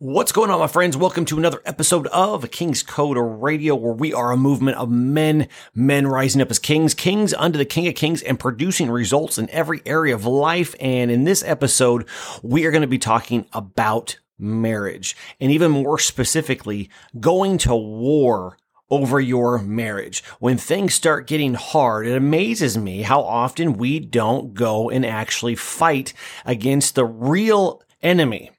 [0.00, 0.96] What's going on, my friends?
[0.96, 5.48] Welcome to another episode of King's Code Radio, where we are a movement of men,
[5.74, 9.50] men rising up as kings, kings under the King of Kings, and producing results in
[9.50, 10.76] every area of life.
[10.78, 12.08] And in this episode,
[12.44, 18.56] we are going to be talking about marriage, and even more specifically, going to war
[18.90, 20.22] over your marriage.
[20.38, 25.56] When things start getting hard, it amazes me how often we don't go and actually
[25.56, 26.14] fight
[26.46, 28.52] against the real enemy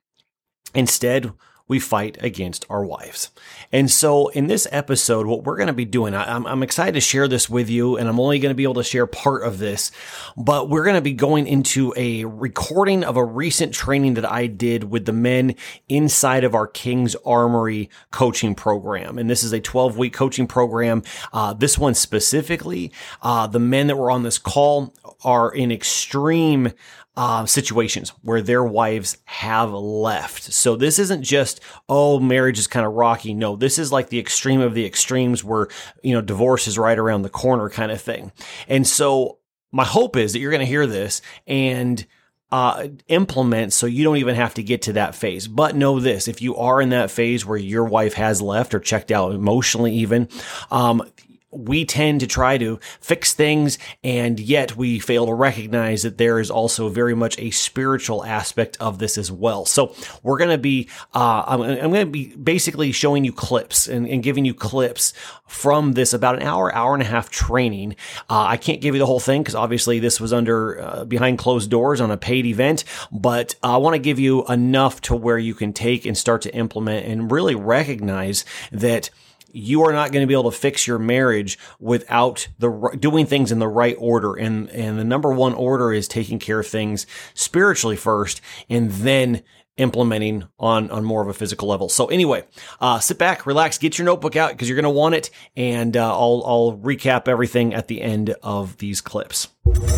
[0.73, 1.31] Instead,
[1.69, 3.29] we fight against our wives.
[3.71, 6.95] And so in this episode, what we're going to be doing, I, am I'm excited
[6.95, 9.43] to share this with you, and I'm only going to be able to share part
[9.43, 9.91] of this,
[10.35, 14.47] but we're going to be going into a recording of a recent training that I
[14.47, 15.53] did with the men
[15.87, 19.19] inside of our King's Armory coaching program.
[19.19, 21.03] And this is a 12 week coaching program.
[21.31, 22.91] Uh, this one specifically,
[23.21, 26.71] uh, the men that were on this call are in extreme
[27.19, 30.41] uh, situations where their wives have left.
[30.53, 33.33] So this isn't just, oh, marriage is kind of rocky.
[33.33, 35.67] No, this is like the extreme of the extremes where,
[36.01, 38.31] you know, divorce is right around the corner kind of thing.
[38.69, 42.05] And so my hope is that you're going to hear this and
[42.53, 45.45] uh, implement so you don't even have to get to that phase.
[45.45, 48.79] But know this, if you are in that phase where your wife has left or
[48.79, 50.29] checked out emotionally even,
[50.71, 51.03] um,
[51.51, 56.39] we tend to try to fix things and yet we fail to recognize that there
[56.39, 59.65] is also very much a spiritual aspect of this as well.
[59.65, 64.07] So we're going to be, uh, I'm, going to be basically showing you clips and,
[64.07, 65.13] and, giving you clips
[65.47, 67.95] from this about an hour, hour and a half training.
[68.29, 71.39] Uh, I can't give you the whole thing because obviously this was under uh, behind
[71.39, 75.37] closed doors on a paid event, but I want to give you enough to where
[75.37, 79.09] you can take and start to implement and really recognize that
[79.51, 83.51] you are not going to be able to fix your marriage without the doing things
[83.51, 84.35] in the right order.
[84.35, 89.43] And, and the number one order is taking care of things spiritually first and then
[89.77, 91.89] implementing on, on more of a physical level.
[91.89, 92.43] So anyway,
[92.81, 95.29] uh, sit back, relax, get your notebook out because you're going to want it.
[95.55, 99.47] And, uh, I'll, I'll recap everything at the end of these clips.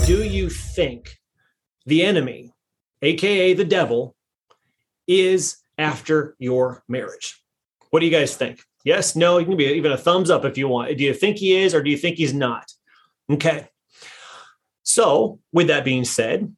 [0.06, 1.20] Do you think
[1.86, 2.54] the enemy,
[3.02, 4.16] AKA the devil,
[5.08, 7.42] is after your marriage?
[7.90, 8.64] What do you guys think?
[8.84, 10.98] Yes, no, you can be even a thumbs up if you want.
[10.98, 12.72] Do you think he is or do you think he's not?
[13.30, 13.68] Okay.
[14.84, 16.56] So, with that being said,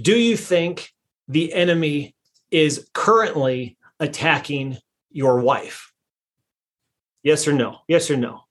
[0.00, 0.90] do you think
[1.28, 2.14] the enemy
[2.50, 4.78] is currently attacking
[5.10, 5.92] your wife?
[7.22, 7.78] Yes or no?
[7.88, 8.44] Yes or no?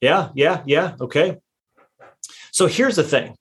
[0.00, 0.96] Yeah, yeah, yeah.
[1.00, 1.38] Okay.
[2.50, 3.36] So, here's the thing.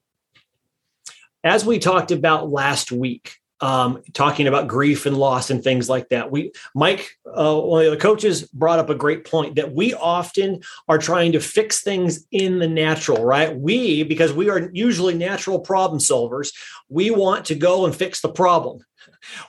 [1.43, 6.09] As we talked about last week, um, talking about grief and loss and things like
[6.09, 6.29] that.
[6.29, 10.61] We, Mike, uh, one of the coaches brought up a great point that we often
[10.89, 13.55] are trying to fix things in the natural, right?
[13.55, 16.51] We, because we are usually natural problem solvers,
[16.89, 18.83] we want to go and fix the problem.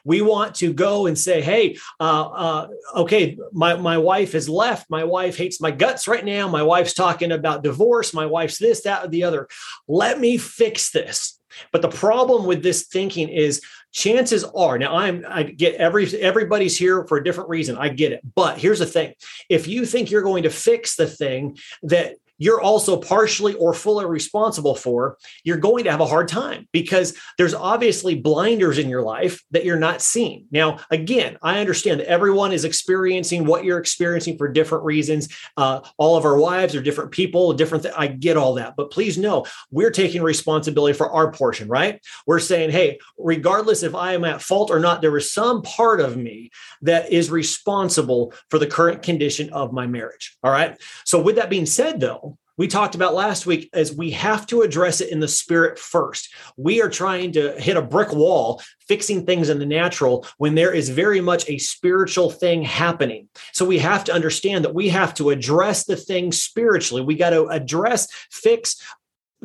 [0.05, 4.91] We want to go and say, "Hey, uh, uh, okay, my my wife has left.
[4.91, 6.49] My wife hates my guts right now.
[6.49, 8.15] My wife's talking about divorce.
[8.15, 9.49] My wife's this, that, or the other.
[9.89, 11.39] Let me fix this."
[11.71, 13.61] But the problem with this thinking is
[13.95, 18.11] chances are now i'm i get every everybody's here for a different reason i get
[18.11, 19.15] it but here's the thing
[19.49, 24.07] if you think you're going to fix the thing that you're also partially or fully
[24.07, 29.03] responsible for, you're going to have a hard time because there's obviously blinders in your
[29.03, 30.47] life that you're not seeing.
[30.51, 35.29] Now, again, I understand that everyone is experiencing what you're experiencing for different reasons.
[35.57, 37.85] Uh, all of our wives are different people, different.
[37.85, 42.01] Th- I get all that, but please know we're taking responsibility for our portion, right?
[42.27, 46.01] We're saying, hey, regardless if I am at fault or not, there is some part
[46.01, 46.51] of me
[46.83, 50.37] that is responsible for the current condition of my marriage.
[50.43, 50.81] All right.
[51.05, 54.63] So, with that being said, though, we talked about last week is we have to
[54.63, 56.33] address it in the spirit first.
[56.57, 60.73] We are trying to hit a brick wall, fixing things in the natural when there
[60.73, 63.29] is very much a spiritual thing happening.
[63.53, 67.03] So we have to understand that we have to address the thing spiritually.
[67.03, 68.81] We got to address, fix,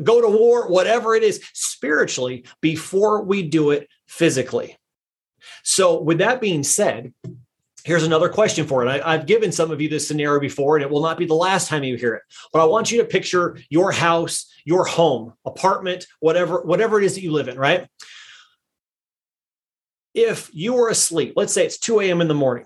[0.01, 4.77] go to war, whatever it is spiritually before we do it physically.
[5.63, 7.13] So, with that being said,
[7.85, 9.01] Here's another question for it.
[9.01, 11.33] I, have given some of you this scenario before, and it will not be the
[11.33, 12.23] last time you hear it.
[12.51, 17.15] But I want you to picture your house, your home, apartment, whatever, whatever it is
[17.15, 17.87] that you live in, right?
[20.13, 22.21] If you are asleep, let's say it's 2 a.m.
[22.21, 22.65] in the morning,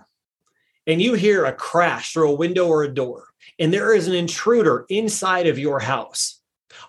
[0.87, 3.25] and you hear a crash through a window or a door,
[3.59, 6.41] and there is an intruder inside of your house,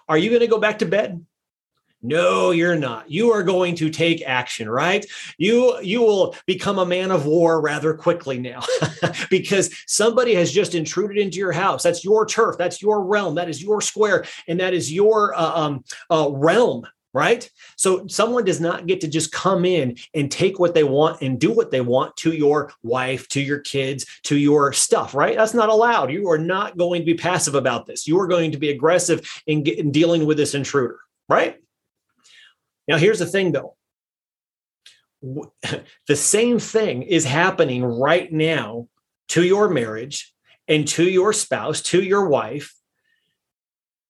[0.09, 1.25] are you going to go back to bed?
[2.07, 3.11] No, you're not.
[3.11, 5.07] You are going to take action, right?
[5.39, 8.63] You you will become a man of war rather quickly now
[9.31, 11.83] because somebody has just intruded into your house.
[11.83, 15.53] That's your turf, that's your realm, that is your square, and that is your uh,
[15.55, 17.49] um, uh, realm right?
[17.77, 21.39] So someone does not get to just come in and take what they want and
[21.39, 25.37] do what they want to your wife, to your kids, to your stuff, right?
[25.37, 26.11] That's not allowed.
[26.11, 28.09] You are not going to be passive about this.
[28.09, 30.99] You are going to be aggressive in, in dealing with this intruder,
[31.29, 31.61] right?
[32.89, 33.77] Now, here's the thing though.
[36.07, 38.89] The same thing is happening right now
[39.29, 40.35] to your marriage
[40.69, 42.75] and to your spouse, to your wife.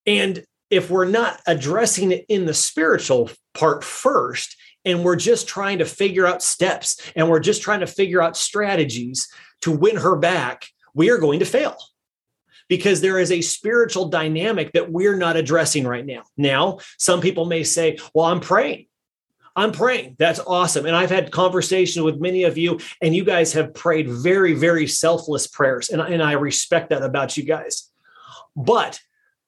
[0.06, 5.79] And if we're not addressing it in the spiritual part first, and we're just trying
[5.79, 9.29] to figure out steps and we're just trying to figure out strategies
[9.62, 11.76] to win her back, we are going to fail
[12.69, 16.25] because there is a spiritual dynamic that we're not addressing right now.
[16.37, 18.87] Now, some people may say, Well, I'm praying.
[19.56, 20.16] I'm praying.
[20.19, 20.84] That's awesome.
[20.84, 24.87] And I've had conversations with many of you, and you guys have prayed very, very
[24.88, 25.90] selfless prayers.
[25.90, 27.88] And, and I respect that about you guys.
[28.56, 29.00] But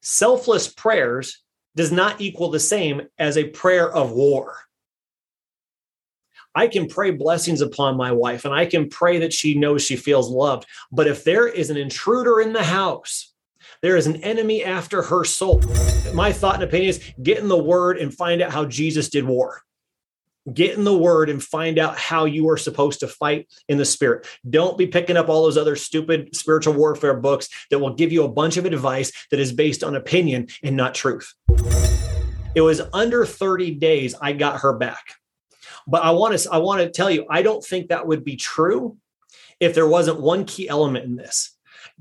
[0.02, 1.42] selfless prayers
[1.74, 4.56] does not equal the same as a prayer of war.
[6.56, 9.94] I can pray blessings upon my wife and I can pray that she knows she
[9.94, 10.66] feels loved.
[10.90, 13.34] But if there is an intruder in the house,
[13.82, 15.60] there is an enemy after her soul.
[16.14, 19.26] My thought and opinion is get in the word and find out how Jesus did
[19.26, 19.60] war
[20.54, 23.84] get in the word and find out how you are supposed to fight in the
[23.84, 24.26] spirit.
[24.48, 28.22] Don't be picking up all those other stupid spiritual warfare books that will give you
[28.22, 31.34] a bunch of advice that is based on opinion and not truth.
[32.54, 35.16] It was under 30 days I got her back.
[35.86, 38.36] But I want to I want to tell you I don't think that would be
[38.36, 38.96] true
[39.60, 41.56] if there wasn't one key element in this.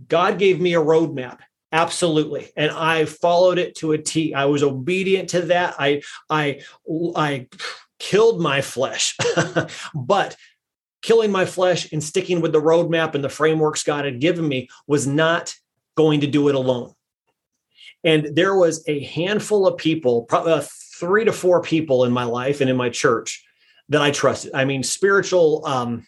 [0.07, 1.39] God gave me a roadmap
[1.71, 5.99] absolutely and i followed it to a t i was obedient to that i
[6.29, 6.61] i
[7.15, 7.47] i
[7.99, 9.17] killed my flesh.
[9.95, 10.35] but
[11.01, 14.69] killing my flesh and sticking with the roadmap and the frameworks God had given me
[14.87, 15.53] was not
[15.95, 16.93] going to do it alone.
[18.03, 20.65] And there was a handful of people, probably
[20.99, 23.44] three to four people in my life and in my church
[23.89, 24.51] that I trusted.
[24.53, 26.05] I mean, spiritual, um,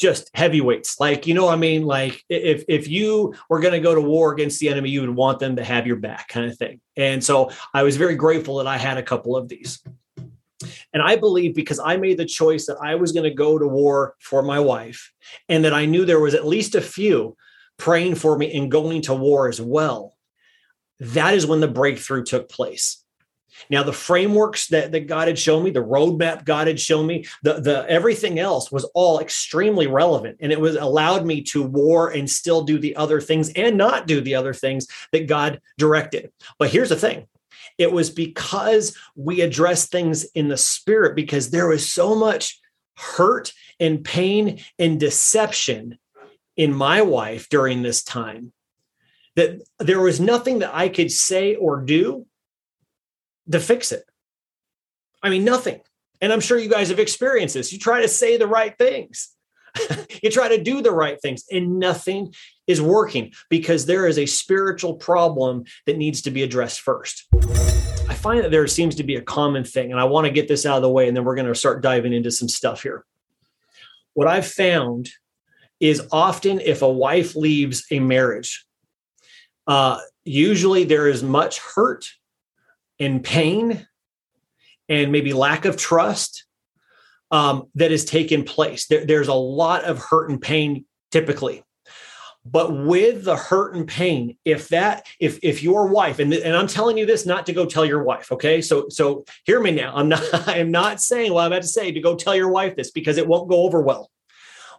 [0.00, 0.98] just heavyweights.
[0.98, 1.84] Like, you know I mean?
[1.84, 5.14] Like if if you were going to go to war against the enemy, you would
[5.14, 6.80] want them to have your back kind of thing.
[6.96, 9.82] And so I was very grateful that I had a couple of these.
[10.92, 13.66] And I believe because I made the choice that I was going to go to
[13.66, 15.12] war for my wife
[15.48, 17.36] and that I knew there was at least a few
[17.78, 20.16] praying for me and going to war as well.
[20.98, 23.02] That is when the breakthrough took place.
[23.68, 27.26] Now, the frameworks that, that God had shown me, the roadmap God had shown me,
[27.42, 30.38] the, the everything else was all extremely relevant.
[30.40, 34.06] And it was allowed me to war and still do the other things and not
[34.06, 36.32] do the other things that God directed.
[36.58, 37.26] But here's the thing
[37.78, 42.60] it was because we addressed things in the spirit, because there was so much
[42.96, 45.98] hurt and pain and deception
[46.56, 48.52] in my wife during this time
[49.36, 52.26] that there was nothing that I could say or do
[53.50, 54.04] to fix it.
[55.22, 55.80] I mean, nothing.
[56.20, 57.72] And I'm sure you guys have experienced this.
[57.72, 59.34] You try to say the right things,
[60.22, 62.34] you try to do the right things, and nothing
[62.66, 67.26] is working because there is a spiritual problem that needs to be addressed first.
[68.08, 70.48] I find that there seems to be a common thing, and I want to get
[70.48, 72.82] this out of the way, and then we're going to start diving into some stuff
[72.82, 73.04] here.
[74.14, 75.08] What I've found
[75.78, 78.66] is often if a wife leaves a marriage,
[79.66, 82.06] uh, usually there is much hurt
[83.00, 83.86] and pain
[84.88, 86.44] and maybe lack of trust
[87.30, 88.86] um, that has taken place.
[88.86, 91.64] There, there's a lot of hurt and pain typically.
[92.44, 96.66] But with the hurt and pain if that if if your wife and, and i'm
[96.66, 98.62] telling you this not to go tell your wife okay?
[98.62, 99.92] So so hear me now.
[99.94, 102.76] I'm not i'm not saying what i'm about to say to go tell your wife
[102.76, 104.10] this because it won't go over well.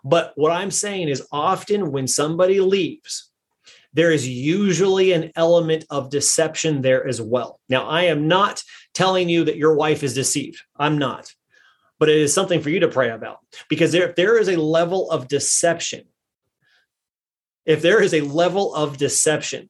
[0.04, 3.31] But what i'm saying is often when somebody leaves
[3.94, 7.60] there is usually an element of deception there as well.
[7.70, 10.62] Now i am not telling you that your wife is deceived.
[10.78, 11.34] I'm not.
[12.00, 13.40] But it is something for you to pray about.
[13.70, 16.06] Because there, if there is a level of deception
[17.66, 19.70] if there is a level of deception,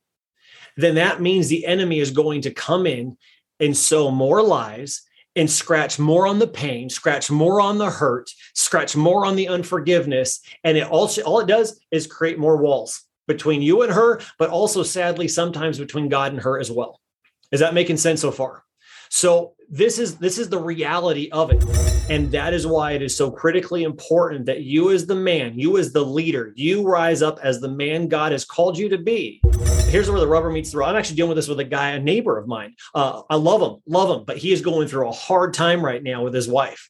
[0.77, 3.17] then that means the enemy is going to come in
[3.59, 5.01] and sow more lies
[5.35, 9.47] and scratch more on the pain, scratch more on the hurt, scratch more on the
[9.47, 10.41] unforgiveness.
[10.63, 14.49] And it also all it does is create more walls between you and her, but
[14.49, 16.99] also sadly sometimes between God and her as well.
[17.51, 18.63] Is that making sense so far?
[19.09, 21.63] So this is this is the reality of it.
[22.09, 25.77] And that is why it is so critically important that you as the man, you
[25.77, 29.41] as the leader, you rise up as the man God has called you to be.
[29.87, 30.87] Here's where the rubber meets the road.
[30.87, 32.75] I'm actually dealing with this with a guy, a neighbor of mine.
[32.93, 36.03] Uh, I love him, love him, but he is going through a hard time right
[36.03, 36.89] now with his wife.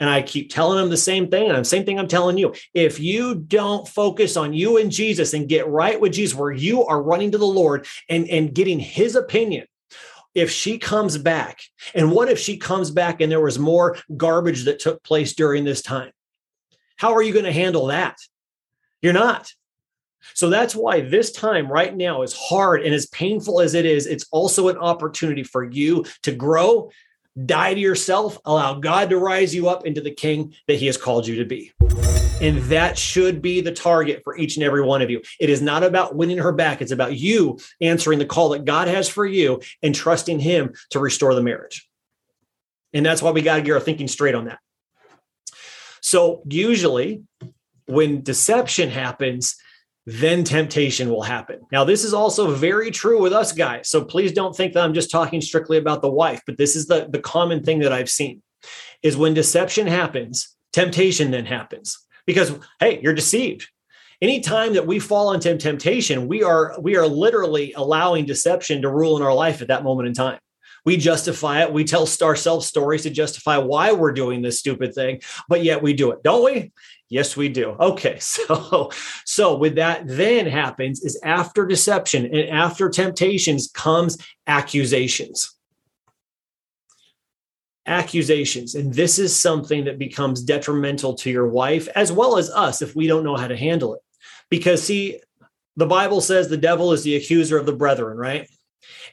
[0.00, 1.48] And I keep telling them the same thing.
[1.48, 2.54] And the same thing I'm telling you.
[2.74, 6.84] If you don't focus on you and Jesus and get right with Jesus, where you
[6.84, 9.66] are running to the Lord and, and getting his opinion,
[10.34, 11.60] if she comes back?
[11.94, 15.64] And what if she comes back and there was more garbage that took place during
[15.64, 16.10] this time?
[16.96, 18.16] How are you going to handle that?
[19.00, 19.52] You're not.
[20.34, 24.06] So that's why this time right now is hard and as painful as it is,
[24.06, 26.90] it's also an opportunity for you to grow,
[27.44, 30.96] die to yourself, allow God to rise you up into the king that he has
[30.96, 31.72] called you to be.
[32.40, 35.22] And that should be the target for each and every one of you.
[35.38, 36.82] It is not about winning her back.
[36.82, 40.98] It's about you answering the call that God has for you and trusting Him to
[40.98, 41.88] restore the marriage.
[42.92, 44.58] And that's why we got to get our thinking straight on that.
[46.00, 47.22] So, usually,
[47.86, 49.56] when deception happens,
[50.06, 51.60] then temptation will happen.
[51.70, 53.88] Now, this is also very true with us guys.
[53.88, 56.86] So please don't think that I'm just talking strictly about the wife, but this is
[56.86, 58.42] the, the common thing that I've seen
[59.02, 63.68] is when deception happens, temptation then happens because, hey, you're deceived.
[64.20, 69.16] Anytime that we fall into temptation, we are we are literally allowing deception to rule
[69.16, 70.38] in our life at that moment in time.
[70.84, 71.72] We justify it.
[71.72, 75.92] We tell ourselves stories to justify why we're doing this stupid thing, but yet we
[75.92, 76.72] do it, don't we?
[77.08, 77.76] Yes, we do.
[77.78, 78.90] Okay, so
[79.24, 85.54] so with that then happens is after deception and after temptations comes accusations.
[87.86, 88.74] Accusations.
[88.74, 92.96] And this is something that becomes detrimental to your wife as well as us if
[92.96, 94.00] we don't know how to handle it.
[94.48, 95.20] Because see,
[95.76, 98.48] the Bible says the devil is the accuser of the brethren, right?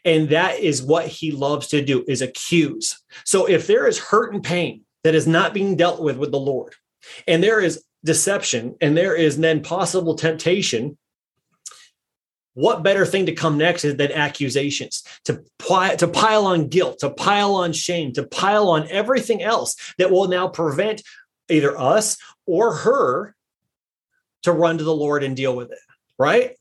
[0.06, 3.02] And that is what he loves to do is accuse.
[3.26, 6.40] So if there is hurt and pain that is not being dealt with with the
[6.40, 6.76] Lord,
[7.28, 10.98] and there is deception and there is then possible temptation
[12.54, 17.00] what better thing to come next is than accusations to pile, to pile on guilt
[17.00, 21.02] to pile on shame to pile on everything else that will now prevent
[21.50, 23.36] either us or her
[24.44, 25.80] to run to the lord and deal with it
[26.18, 26.56] right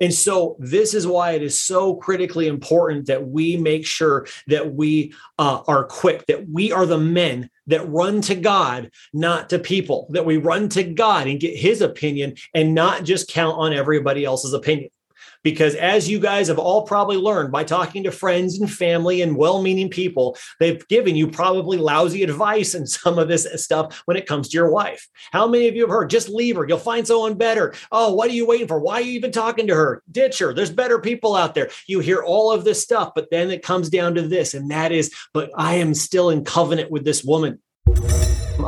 [0.00, 4.74] and so, this is why it is so critically important that we make sure that
[4.74, 9.58] we uh, are quick, that we are the men that run to God, not to
[9.58, 13.72] people, that we run to God and get his opinion and not just count on
[13.72, 14.90] everybody else's opinion.
[15.42, 19.36] Because as you guys have all probably learned by talking to friends and family and
[19.36, 24.16] well meaning people, they've given you probably lousy advice and some of this stuff when
[24.16, 25.06] it comes to your wife.
[25.32, 27.74] How many of you have heard, just leave her, you'll find someone better?
[27.92, 28.78] Oh, what are you waiting for?
[28.78, 30.02] Why are you even talking to her?
[30.10, 30.52] Ditch her.
[30.52, 31.70] There's better people out there.
[31.86, 34.92] You hear all of this stuff, but then it comes down to this, and that
[34.92, 37.60] is, but I am still in covenant with this woman.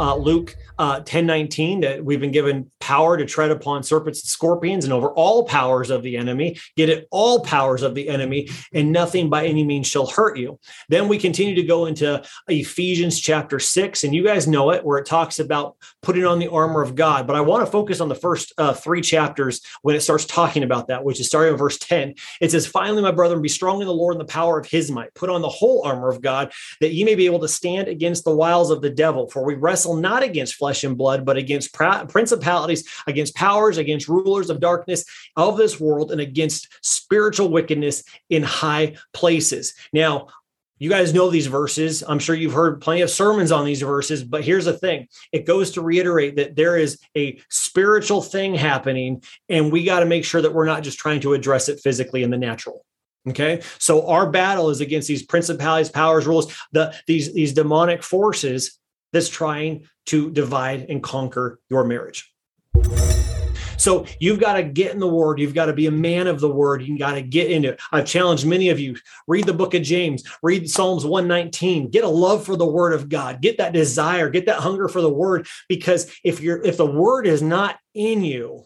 [0.01, 4.85] Uh, Luke uh, 1019 that we've been given power to tread upon serpents and scorpions
[4.85, 8.91] and over all powers of the enemy get it all powers of the enemy and
[8.91, 10.59] nothing by any means shall hurt you.
[10.89, 14.97] Then we continue to go into ephesians chapter 6 and you guys know it where
[14.97, 17.27] it talks about putting on the armor of god.
[17.27, 20.63] But i want to focus on the first uh, three chapters when it starts talking
[20.63, 23.83] about that which is starting in verse 10 it says finally my brethren be strong
[23.83, 25.13] in the lord and the power of his might.
[25.13, 28.25] Put on the whole armor of god that ye may be able to stand against
[28.25, 29.29] the wiles of the devil.
[29.29, 34.51] For we wrestle not against flesh and blood, but against principalities, against powers, against rulers
[34.51, 35.05] of darkness
[35.37, 39.75] of this world, and against spiritual wickedness in high places.
[39.93, 40.29] Now,
[40.81, 42.03] you guys know these verses.
[42.07, 45.45] I'm sure you've heard plenty of sermons on these verses, but here's the thing it
[45.45, 50.25] goes to reiterate that there is a spiritual thing happening, and we got to make
[50.25, 52.85] sure that we're not just trying to address it physically in the natural.
[53.29, 53.61] Okay.
[53.79, 58.80] So our battle is against these principalities, powers, rules, the these these demonic forces
[59.13, 62.33] that's trying to divide and conquer your marriage.
[63.81, 65.41] So you've got to get in the word.
[65.41, 66.83] You've got to be a man of the word.
[66.83, 67.81] You got to get into it.
[67.91, 72.09] I've challenged many of you read the book of James, read Psalms 119, get a
[72.09, 75.47] love for the word of God, get that desire, get that hunger for the word.
[75.67, 78.65] Because if you're, if the word is not in you,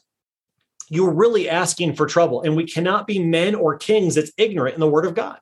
[0.88, 2.42] you're really asking for trouble.
[2.42, 5.38] And we cannot be men or kings that's ignorant in the word of God.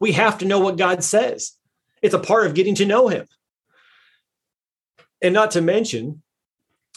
[0.00, 1.52] We have to know what God says.
[2.00, 3.26] It's a part of getting to know him.
[5.22, 6.22] And not to mention,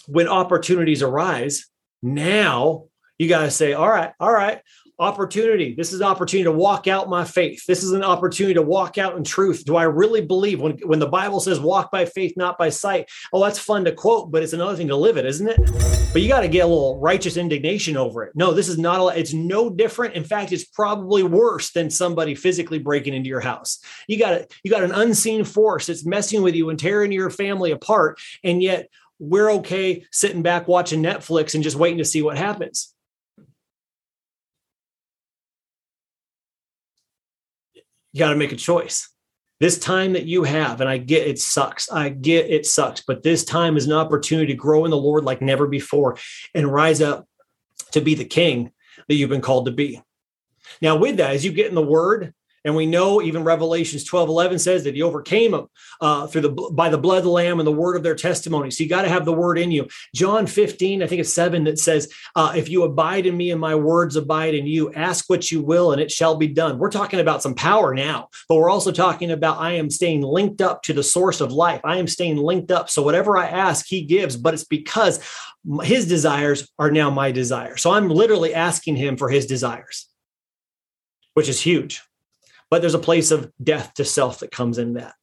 [0.07, 1.67] when opportunities arise,
[2.01, 2.85] now
[3.17, 4.61] you got to say, all right, all right,
[5.03, 5.75] opportunity.
[5.75, 7.65] This is an opportunity to walk out my faith.
[7.67, 9.65] This is an opportunity to walk out in truth.
[9.65, 13.09] Do I really believe when, when the Bible says walk by faith, not by sight?
[13.31, 15.59] Oh, that's fun to quote, but it's another thing to live it, isn't it?
[16.11, 18.35] But you got to get a little righteous indignation over it.
[18.35, 20.15] No, this is not, a, it's no different.
[20.15, 23.79] In fact, it's probably worse than somebody physically breaking into your house.
[24.07, 24.51] You got.
[24.63, 28.19] You got an unseen force that's messing with you and tearing your family apart.
[28.43, 32.93] And yet we're okay sitting back watching Netflix and just waiting to see what happens.
[38.13, 39.09] You got to make a choice.
[39.59, 41.89] This time that you have, and I get it sucks.
[41.91, 45.23] I get it sucks, but this time is an opportunity to grow in the Lord
[45.23, 46.17] like never before
[46.53, 47.27] and rise up
[47.91, 48.71] to be the king
[49.07, 50.01] that you've been called to be.
[50.81, 52.33] Now, with that, as you get in the word,
[52.65, 55.67] And we know even Revelations 12, 11 says that he overcame them
[55.99, 58.71] uh, through the by the blood of the Lamb and the word of their testimony.
[58.71, 59.87] So you got to have the word in you.
[60.15, 63.59] John 15, I think it's 7, that says, uh, if you abide in me and
[63.59, 66.77] my words abide in you, ask what you will and it shall be done.
[66.77, 70.61] We're talking about some power now, but we're also talking about I am staying linked
[70.61, 71.81] up to the source of life.
[71.83, 72.89] I am staying linked up.
[72.89, 75.19] So whatever I ask, he gives, but it's because
[75.83, 77.81] his desires are now my desires.
[77.81, 80.07] So I'm literally asking him for his desires,
[81.33, 82.01] which is huge
[82.73, 85.13] but there's a place of death to self that comes in that.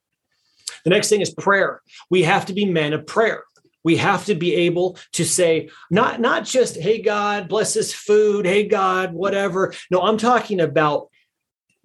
[0.84, 1.82] The next thing is prayer.
[2.08, 3.42] We have to be men of prayer.
[3.82, 8.46] We have to be able to say, not, not just, hey, God, bless this food,
[8.46, 9.74] hey, God, whatever.
[9.90, 11.08] No, I'm talking about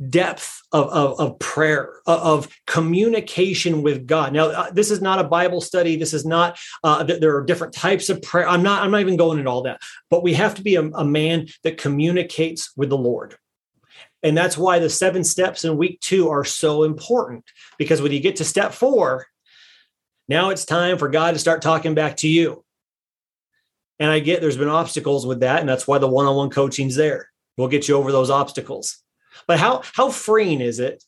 [0.08, 4.34] depth of, of, of prayer, of, communication with God.
[4.34, 5.96] Now, uh, this is not a Bible study.
[5.96, 8.48] This is not, uh, there are different types of prayer.
[8.48, 9.82] I'm not, I'm not even going into all that,
[10.12, 13.38] but we have to be a, a man that communicates with the Lord.
[14.26, 17.46] And that's why the seven steps in week two are so important
[17.78, 19.28] because when you get to step four,
[20.28, 22.66] now it's time for God to start talking back to you.
[24.00, 25.60] And I get there's been obstacles with that.
[25.60, 27.30] And that's why the one on one coaching's there.
[27.56, 28.98] We'll get you over those obstacles.
[29.48, 31.04] But how, how freeing is it?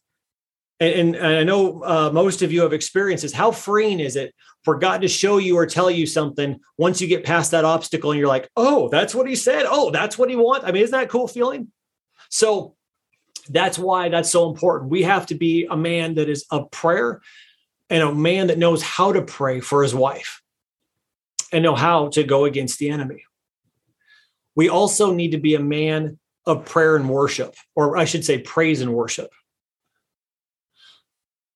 [0.79, 3.33] And, and I know uh, most of you have experiences.
[3.33, 4.31] How freeing is it
[4.63, 8.11] for God to show you or tell you something once you get past that obstacle
[8.11, 9.65] and you're like, oh, that's what he said.
[9.67, 10.67] Oh, that's what he wants.
[10.67, 11.71] I mean, isn't that cool feeling?
[12.29, 12.75] So
[13.47, 14.91] that's why that's so important.
[14.91, 17.21] We have to be a man that is of prayer
[17.89, 20.41] and a man that knows how to pray for his wife
[21.51, 23.23] and know how to go against the enemy.
[24.55, 28.39] We also need to be a man of prayer and worship, or I should say,
[28.39, 29.31] praise and worship.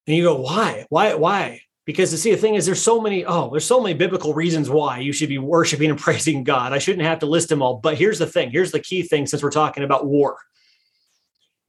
[0.06, 0.86] And you go, why?
[0.88, 1.14] Why?
[1.14, 1.62] Why?
[1.84, 4.70] Because to see the thing is, there's so many, oh, there's so many biblical reasons
[4.70, 6.72] why you should be worshiping and praising God.
[6.72, 7.78] I shouldn't have to list them all.
[7.78, 10.38] But here's the thing here's the key thing since we're talking about war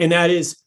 [0.04, 0.58] and that is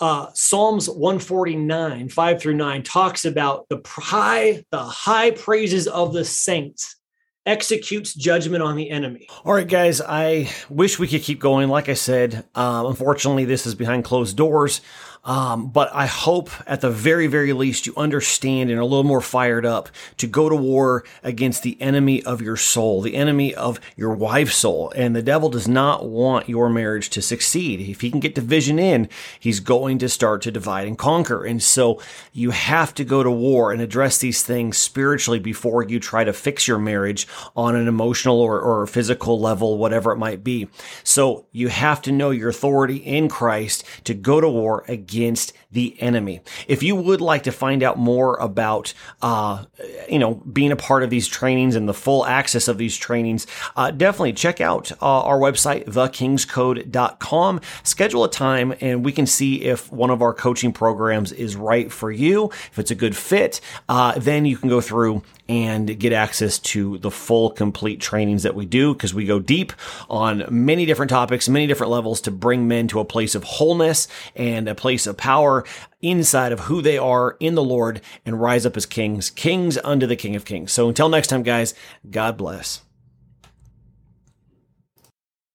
[0.00, 6.24] uh, Psalms 149, 5 through 9, talks about the high, the high praises of the
[6.24, 6.96] saints
[7.44, 9.26] executes judgment on the enemy.
[9.44, 11.68] All right, guys, I wish we could keep going.
[11.68, 14.80] Like I said, um, unfortunately, this is behind closed doors.
[15.22, 19.04] Um, but I hope at the very, very least you understand and are a little
[19.04, 23.54] more fired up to go to war against the enemy of your soul, the enemy
[23.54, 24.90] of your wife's soul.
[24.96, 27.80] And the devil does not want your marriage to succeed.
[27.80, 31.44] If he can get division in, he's going to start to divide and conquer.
[31.44, 32.00] And so
[32.32, 36.32] you have to go to war and address these things spiritually before you try to
[36.32, 40.68] fix your marriage on an emotional or, or physical level, whatever it might be.
[41.04, 45.52] So you have to know your authority in Christ to go to war against against
[45.72, 46.40] the enemy.
[46.68, 49.64] If you would like to find out more about, uh,
[50.08, 53.46] you know, being a part of these trainings and the full access of these trainings,
[53.76, 57.60] uh, definitely check out uh, our website, thekingscode.com.
[57.82, 61.92] Schedule a time and we can see if one of our coaching programs is right
[61.92, 62.46] for you.
[62.70, 66.98] If it's a good fit, uh, then you can go through and get access to
[66.98, 69.72] the full complete trainings that we do because we go deep
[70.08, 74.06] on many different topics, many different levels to bring men to a place of wholeness
[74.36, 75.64] and a place of power
[76.00, 80.06] inside of who they are in the Lord and rise up as kings, kings unto
[80.06, 80.70] the King of Kings.
[80.70, 81.74] So until next time, guys,
[82.08, 82.82] God bless.